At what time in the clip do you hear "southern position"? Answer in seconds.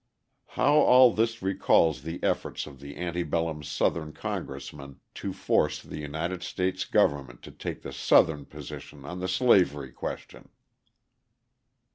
7.93-9.05